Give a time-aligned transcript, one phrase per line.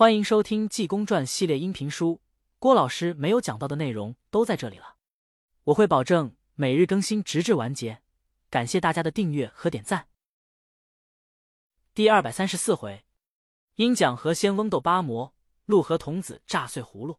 [0.00, 2.22] 欢迎收听《济公传》系列音频书，
[2.58, 4.96] 郭老师没有讲到的内容都在这里了。
[5.64, 8.00] 我会保证每日更新，直至完结。
[8.48, 10.08] 感谢大家的订阅和点赞。
[11.92, 13.04] 第二百三十四回，
[13.74, 15.34] 鹰讲和仙翁斗八魔，
[15.66, 17.18] 陆河童子炸碎葫芦。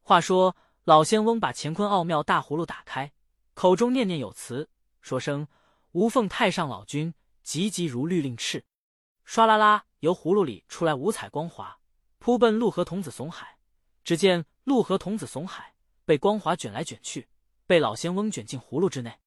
[0.00, 3.12] 话说老仙翁把乾坤奥妙大葫芦打开，
[3.52, 4.70] 口中念念有词，
[5.02, 5.46] 说声
[5.92, 7.12] “无奉太上老君，
[7.42, 8.62] 急急如律令敕”，
[9.28, 11.80] 唰啦啦，由葫芦里出来五彩光华。
[12.24, 13.58] 扑奔陆河童子怂海，
[14.02, 15.74] 只见陆河童子怂海
[16.06, 17.28] 被光华卷来卷去，
[17.66, 19.20] 被老仙翁卷进葫芦之内。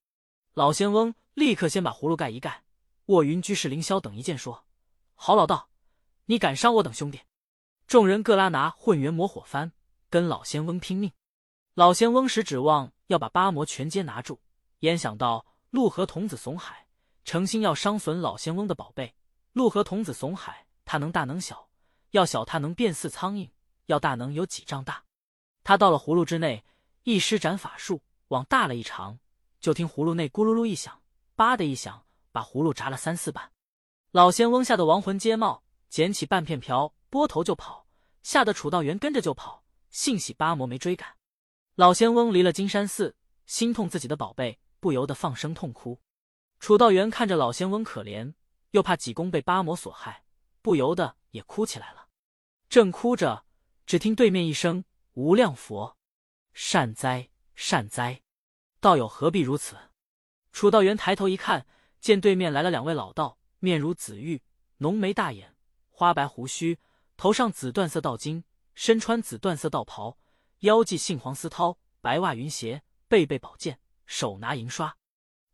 [0.56, 2.64] 老仙翁立刻先把葫芦盖一盖，
[3.06, 4.66] 卧云居士凌霄等一见说
[5.14, 5.70] ：“好老道，
[6.26, 7.22] 你敢伤我等兄弟！”
[7.86, 9.70] 众人各拉拿混元魔火幡，
[10.10, 11.12] 跟老仙翁拼命。
[11.76, 14.42] 老仙翁时指望要把八魔全皆拿住，
[14.80, 16.88] 焉想到陆河童子怂海
[17.24, 19.14] 诚心要伤损老仙翁的宝贝。
[19.54, 21.67] 陆河童子怂海，他能大能小。
[22.12, 23.50] 要小，他能变似苍蝇；
[23.88, 25.04] 要大，能有几丈大。
[25.64, 26.64] 他到了葫芦之内，
[27.04, 29.20] 一施展法术，往大了一长，
[29.60, 31.02] 就听葫芦内咕噜噜一响，
[31.36, 33.52] 叭的一响，把葫芦砸了三四瓣。
[34.12, 37.86] 老仙翁吓得亡魂皆冒，捡起半片瓢，拨头就跑，
[38.24, 39.64] 吓得楚道元跟着就跑。
[39.90, 41.16] 幸喜八魔没追赶。
[41.76, 46.00] 老仙翁离了金山寺，心痛自己的宝贝，不由得放声痛哭。
[46.60, 48.34] 楚道元看着老仙翁可怜，
[48.72, 50.24] 又怕济公被八魔所害，
[50.62, 52.10] 不由得也哭起来了。
[52.68, 53.46] 正哭着，
[53.86, 55.96] 只听对面一声“无量佛，
[56.52, 58.22] 善哉善哉”，
[58.82, 59.78] 道友何必如此？
[60.52, 61.66] 楚道元抬头一看，
[62.02, 64.42] 见对面来了两位老道，面如紫玉，
[64.80, 65.56] 浓眉大眼，
[65.90, 66.80] 花白胡须，
[67.16, 68.44] 头上紫缎色道巾，
[68.74, 70.18] 身穿紫缎色道袍，
[70.60, 74.98] 腰系杏黄丝绦，白袜云鞋，背背宝剑，手拿银刷。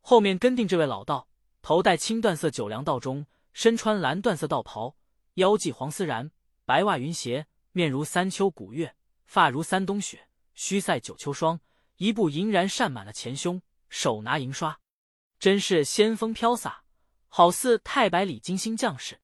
[0.01, 1.27] 后面跟定这位老道，
[1.61, 4.95] 头戴青缎色九梁道中，身穿蓝缎色道袍，
[5.35, 6.31] 腰系黄丝髯。
[6.65, 8.95] 白袜云鞋，面如三秋古月，
[9.25, 11.59] 发如三冬雪，须赛九秋霜。
[11.97, 14.79] 一步银然扇满了前胸，手拿银刷，
[15.39, 16.83] 真是仙风飘洒，
[17.27, 19.19] 好似太白里金星将士。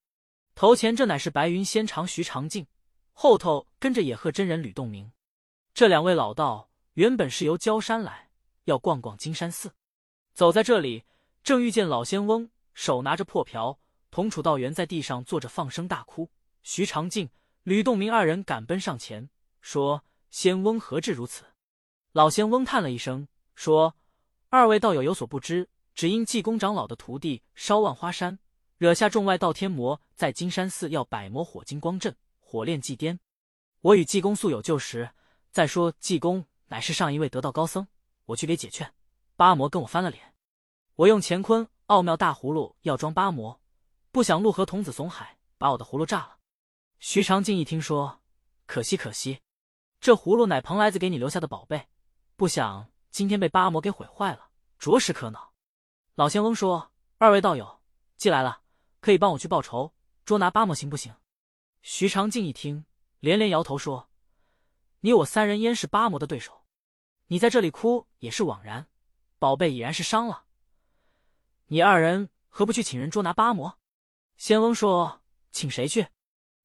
[0.54, 2.68] 头前这乃是白云仙长徐长静，
[3.14, 5.12] 后头跟着野鹤真人吕洞明。
[5.74, 8.30] 这两位老道原本是由焦山来，
[8.66, 9.74] 要逛逛金山寺，
[10.34, 11.06] 走在这里，
[11.42, 13.80] 正遇见老仙翁手拿着破瓢，
[14.12, 16.30] 同楚道元在地上坐着放声大哭。
[16.64, 17.30] 徐长静、
[17.64, 19.30] 吕洞明二人赶奔上前，
[19.62, 21.46] 说：“仙翁何至如此？”
[22.12, 23.96] 老仙翁叹了一声，说
[24.50, 28.40] ：“二位道友有所不知，只因济公长老的徒弟烧万花山，
[28.78, 33.20] 惹下众外道天魔，在金山寺要百魔火金光阵，火炼祭颠。
[33.82, 35.12] 我与济公素有旧识，
[35.52, 37.88] 再说济公乃是上一位得道高僧，
[38.26, 38.92] 我去给解劝。
[39.36, 40.34] 八魔跟我翻了脸，
[40.96, 43.62] 我用乾坤奥妙大葫芦要装八魔，
[44.12, 46.38] 不想陆河童子怂海把我的葫芦炸了。”
[47.00, 48.22] 徐长静一听说，
[48.66, 49.40] 可惜可惜，
[50.02, 51.88] 这葫芦乃蓬莱子给你留下的宝贝，
[52.36, 55.54] 不想今天被八魔给毁坏了，着实可恼。
[56.16, 57.82] 老仙翁说：“二位道友
[58.18, 58.64] 既来了，
[59.00, 59.94] 可以帮我去报仇，
[60.26, 61.16] 捉拿八魔，行不行？”
[61.82, 62.86] 徐长静一听，
[63.22, 64.10] 连连摇头说
[65.00, 66.66] ：“你我三人焉是八魔的对手？
[67.28, 68.90] 你在这里哭也是枉然，
[69.38, 70.44] 宝贝已然是伤了。
[71.68, 73.79] 你二人何不去请人捉拿八魔？”
[74.40, 76.08] 仙翁说：“请谁去？”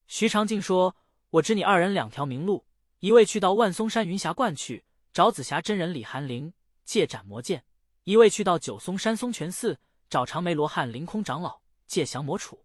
[0.06, 0.94] 徐长静说
[1.30, 2.64] ：“我知你二人两条明路，
[3.00, 6.54] 一位去到万松山云霞观去找紫霞真人李寒灵
[6.84, 7.62] 借斩魔剑；
[8.04, 12.60] 一位去到九松山松泉寺找长眉罗汉凌空长老借降魔杵。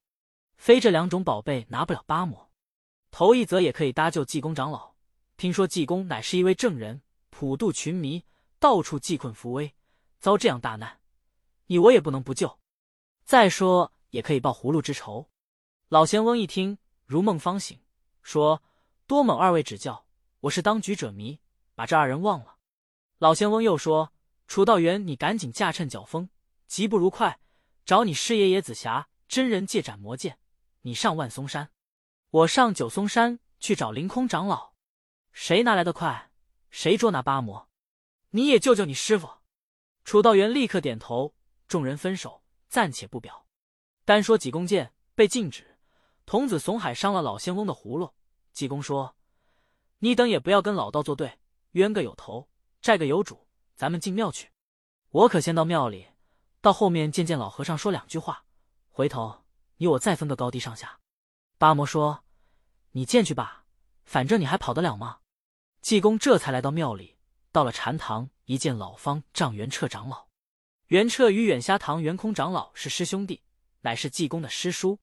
[0.57, 2.51] 非这两种宝贝拿不了八魔。
[3.09, 4.93] 头一则也可以搭救济公长老。
[5.37, 8.23] 听说济公乃是一位正人，普度群迷，
[8.59, 9.73] 到处济困扶危，
[10.19, 10.99] 遭这样大难，
[11.65, 12.59] 你我也不能不救。
[13.23, 15.29] 再说也可以报葫芦之仇。”
[15.89, 16.77] 老仙翁一听。
[17.05, 17.79] 如梦方醒，
[18.21, 18.61] 说
[19.07, 20.05] ：“多蒙二位指教，
[20.41, 21.39] 我是当局者迷，
[21.73, 22.57] 把这二人忘了。”
[23.17, 24.13] 老仙翁又说
[24.45, 26.29] ：“楚道元，你赶紧驾趁脚风，
[26.67, 27.39] 急不如快，
[27.83, 30.37] 找你师爷爷紫霞真人借斩魔剑。
[30.81, 31.71] 你上万松山，
[32.29, 34.73] 我上九松山去找凌空长老，
[35.33, 36.29] 谁拿来的快，
[36.69, 37.67] 谁捉拿八魔。
[38.29, 39.27] 你也救救你师傅。”
[40.05, 41.33] 楚道元立刻点头，
[41.67, 43.47] 众人分手，暂且不表。
[44.09, 45.77] 单说济公剑被禁止。
[46.25, 48.11] 童子怂海伤了老仙翁的葫芦，
[48.53, 49.15] 济公说
[50.01, 51.37] ：“你等也不要跟老道作对，
[51.73, 52.49] 冤个有头，
[52.81, 53.45] 债个有主，
[53.75, 54.49] 咱们进庙去。
[55.09, 56.07] 我可先到庙里，
[56.59, 58.45] 到后面见见老和尚说两句话，
[58.89, 59.43] 回头
[59.77, 60.99] 你我再分个高低上下。”
[61.59, 62.23] 八魔说
[62.93, 63.65] ：“你进去吧，
[64.05, 65.19] 反正你还跑得了吗？”
[65.83, 67.15] 济公这才来到庙里，
[67.51, 70.29] 到了禅堂，一见老方丈元彻长老，
[70.87, 73.43] 元彻与远虾堂元空长老是师兄弟，
[73.81, 74.99] 乃是济公的师叔。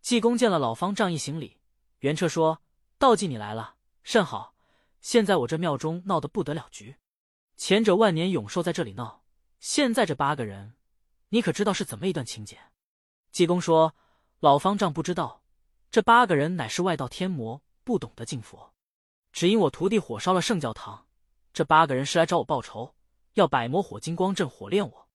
[0.00, 1.58] 济公见了老方丈，一行礼。
[2.00, 2.60] 元彻说
[2.98, 4.54] ：“道济你来了，甚好。
[5.00, 6.96] 现在我这庙中闹得不得了局，
[7.56, 9.24] 前者万年永寿在这里闹，
[9.60, 10.74] 现在这八个人，
[11.28, 12.58] 你可知道是怎么一段情节？”
[13.30, 13.94] 济公说
[14.40, 15.42] ：“老方丈不知道，
[15.90, 18.72] 这八个人乃是外道天魔，不懂得敬佛，
[19.32, 21.06] 只因我徒弟火烧了圣教堂，
[21.52, 22.94] 这八个人是来找我报仇，
[23.34, 25.08] 要百魔火金光阵火炼我。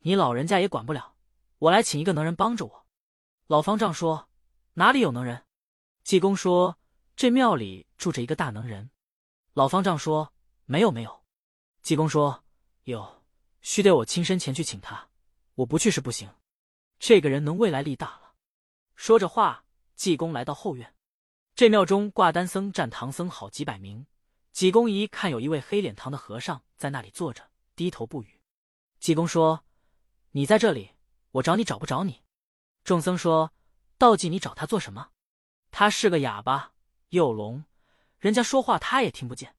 [0.00, 1.14] 你老人家也管不了，
[1.60, 2.86] 我来请一个能人帮着我。”
[3.46, 4.28] 老方丈说
[4.74, 5.44] ：“哪里有能人？”
[6.04, 6.78] 济公说
[7.16, 8.90] ：“这庙里住着一个大能人。”
[9.54, 10.32] 老方丈说
[10.66, 11.24] ：“没有，没有。”
[11.82, 12.44] 济公说
[12.84, 13.22] ：“有，
[13.60, 15.08] 须得我亲身前去请他。
[15.54, 16.28] 我不去是不行。
[16.98, 18.34] 这个人能未来力大了。”
[18.96, 19.64] 说着话，
[19.94, 20.94] 济公来到后院。
[21.54, 24.06] 这庙中挂单僧占唐僧好几百名。
[24.52, 28.40] 济公一看，有一位黑脸堂的和尚在那里坐着，低头不语。
[28.98, 29.64] 济公说
[30.32, 30.92] ：“你在这里，
[31.32, 32.22] 我找你找不着你。”
[32.84, 33.52] 众僧说
[33.98, 35.10] ：“道济，你找他做什么？”
[35.70, 36.72] 他是个哑巴，
[37.10, 37.64] 又聋。
[38.18, 39.54] 人家说话他也听不见，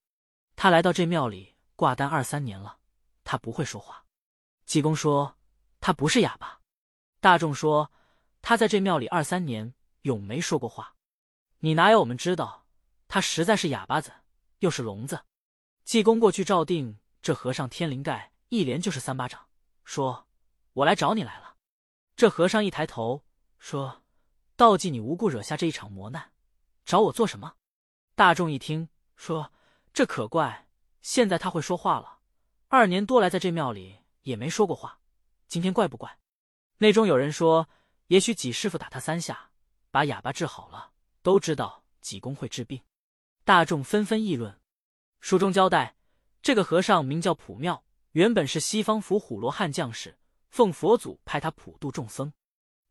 [0.55, 2.79] 他来到这庙里挂单二三年了，
[3.23, 4.05] 他不会说话。
[4.65, 5.37] 济公说
[5.79, 6.59] 他不是哑巴，
[7.19, 7.91] 大众说
[8.41, 10.95] 他在这庙里二三年永没说过话。
[11.59, 12.65] 你哪有我们知道？
[13.07, 14.11] 他实在是哑巴子，
[14.59, 15.23] 又是聋子。
[15.83, 19.47] 济公过去照定，这和尚天灵盖一连就是三巴掌，
[19.83, 20.27] 说
[20.73, 21.50] ：“我来找你来了。”
[22.21, 23.25] 这和尚一抬头
[23.57, 24.03] 说
[24.55, 26.33] ：“道济，你无故惹下这一场磨难，
[26.85, 27.55] 找我做什么？”
[28.13, 29.51] 大众一听，说
[29.91, 30.67] ：“这可怪！
[31.01, 32.19] 现在他会说话了。
[32.67, 34.99] 二年多来在这庙里也没说过话，
[35.47, 36.19] 今天怪不怪？”
[36.77, 37.67] 内中有人说
[38.05, 39.49] ：“也许几师傅打他三下，
[39.89, 40.91] 把哑巴治好了。”
[41.23, 42.83] 都知道济公会治病，
[43.43, 44.61] 大众纷纷议论。
[45.21, 45.95] 书中交代，
[46.43, 50.19] 这个和尚名叫普妙，原本是西方伏虎罗汉将士，
[50.51, 52.31] 奉佛祖派他普度众僧。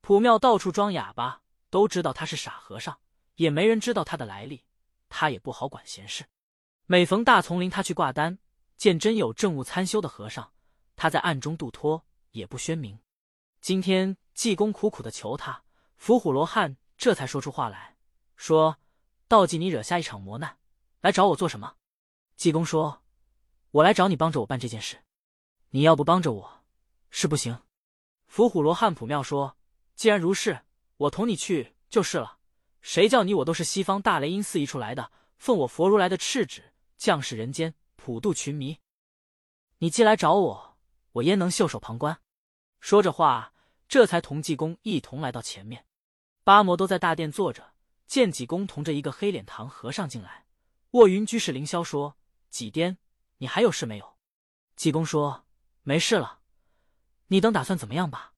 [0.00, 2.98] 普妙到处装哑巴，都知道他是傻和尚，
[3.36, 4.64] 也没人知道他的来历。
[5.10, 6.24] 他也不好管闲事，
[6.86, 8.38] 每逢大丛林，他去挂单，
[8.76, 10.52] 见真有政务参修的和尚，
[10.96, 12.98] 他在暗中度脱，也不宣明。
[13.60, 15.64] 今天济公苦苦的求他，
[15.96, 17.96] 伏虎罗汉这才说出话来
[18.36, 18.78] 说
[19.28, 20.56] ：“道济，你惹下一场磨难，
[21.00, 21.74] 来找我做什么？”
[22.36, 23.02] 济公说
[23.72, 25.02] ：“我来找你帮着我办这件事，
[25.70, 26.59] 你要不帮着我，
[27.10, 27.62] 是不行。”
[28.26, 29.56] 伏虎罗汉普妙说
[29.94, 30.62] ：“既然如是，
[30.96, 32.38] 我同你去就是了。”
[32.80, 38.78] 谁叫你我都是西方大雷音寺一处来的，奉我佛如来的敕旨，降世人间，普度群迷。
[39.78, 40.78] 你既来找我，
[41.12, 42.18] 我焉能袖手旁观？
[42.80, 43.52] 说着话，
[43.86, 45.84] 这才同济公一同来到前面。
[46.42, 47.74] 八魔都在大殿坐着，
[48.06, 50.46] 见济公同着一个黑脸堂和尚进来。
[50.92, 52.16] 卧云居士凌霄说
[52.48, 52.96] ：“济癫，
[53.36, 54.16] 你还有事没有？”
[54.74, 55.44] 济公说
[55.84, 56.39] ：“没事了。
[57.30, 58.34] 你等打算怎么样吧？”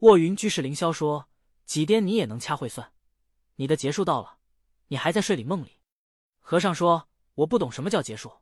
[0.00, 1.28] 卧云居士凌霄说
[1.64, 2.92] ：“济癫，你也能掐会算。”
[3.56, 4.38] 你的结束到了，
[4.88, 5.80] 你还在睡里梦里。
[6.40, 8.40] 和尚说：“我不懂什么叫结束。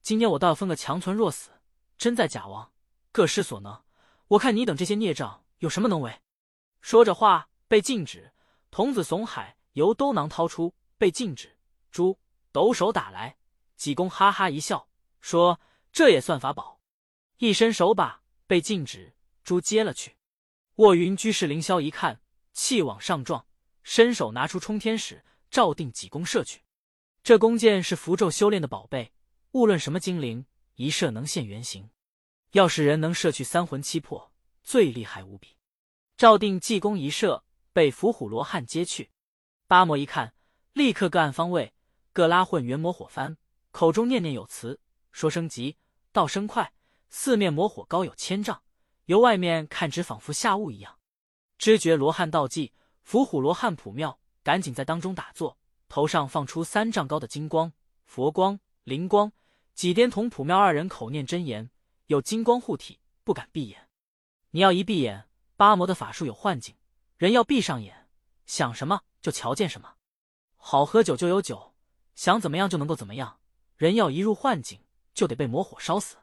[0.00, 1.50] 今天我倒要分个强存弱死，
[1.98, 2.72] 真在假亡，
[3.10, 3.82] 各施所能。
[4.28, 6.20] 我看你等这些孽障有什么能为？”
[6.80, 8.32] 说着话，被禁止。
[8.70, 11.58] 童子怂海由兜囊掏出，被禁止
[11.90, 12.18] 猪
[12.52, 13.36] 抖手打来。
[13.76, 14.88] 济公哈哈一笑，
[15.20, 15.60] 说
[15.92, 16.80] ：“这也算法宝。”
[17.38, 20.16] 一伸手把被禁止猪接了去。
[20.76, 22.20] 卧云居士凌霄一看，
[22.52, 23.46] 气往上撞。
[23.82, 26.62] 伸手拿出冲天矢，照定济公射去。
[27.22, 29.12] 这弓箭是符咒修炼的宝贝，
[29.50, 31.90] 无论什么精灵，一射能现原形。
[32.52, 35.56] 要是人能射去三魂七魄，最厉害无比。
[36.16, 39.10] 照定济公一射，被伏虎罗汉接去。
[39.66, 40.34] 八魔一看，
[40.72, 41.74] 立刻各按方位，
[42.12, 43.36] 各拉混元魔火幡，
[43.72, 44.78] 口中念念有词，
[45.10, 45.76] 说声急，
[46.12, 46.72] 道声快，
[47.10, 48.61] 四面魔火高有千丈，
[49.06, 50.98] 由外面看只仿佛下雾一样。
[51.58, 52.72] 知觉罗汉道济。
[53.02, 57.72] 伏虎罗汉普妙赶紧在当中打坐，头上放出三丈高的金光、
[58.04, 59.32] 佛光、灵光。
[59.74, 61.68] 几颠同普妙二人口念真言，
[62.06, 63.88] 有金光护体，不敢闭眼。
[64.50, 65.24] 你要一闭眼，
[65.56, 66.76] 八魔的法术有幻境；
[67.16, 68.06] 人要闭上眼，
[68.46, 69.94] 想什么就瞧见什么。
[70.56, 71.74] 好喝酒就有酒，
[72.14, 73.40] 想怎么样就能够怎么样。
[73.76, 74.78] 人要一入幻境，
[75.12, 76.18] 就得被魔火烧死。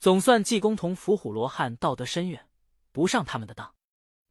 [0.00, 2.48] 总算济公同伏虎罗汉道德深远，
[2.92, 3.74] 不上他们的当。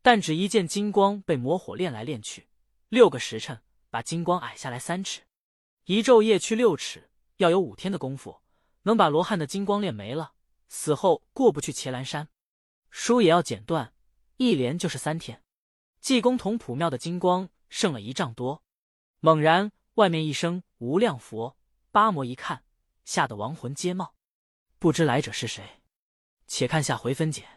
[0.01, 2.47] 但只一见金光被魔火炼来炼去，
[2.87, 5.23] 六个时辰把金光矮下来三尺，
[5.83, 8.41] 一昼夜去六尺，要有五天的功夫，
[8.83, 10.31] 能把罗汉的金光炼没了，
[10.69, 12.29] 死后过不去伽蓝山。
[12.89, 13.93] 书也要剪断，
[14.37, 15.43] 一连就是三天。
[15.99, 18.63] 济公同普妙的金光剩了一丈多，
[19.19, 21.57] 猛然外面一声无量佛，
[21.91, 22.63] 八魔一看，
[23.03, 24.13] 吓得亡魂皆冒，
[24.79, 25.63] 不知来者是谁。
[26.47, 27.56] 且看下回分解。